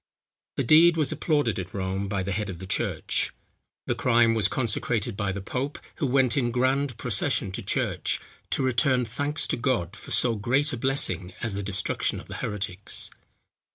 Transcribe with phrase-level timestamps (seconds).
[0.57, 3.31] The deed was applauded at Rome, by the head of the church.
[3.85, 8.19] The crime was consecrated by the pope, who went in grand procession to church,
[8.49, 12.37] to return thanks to God for so great a blessing as the destruction of the
[12.37, 13.11] heretics.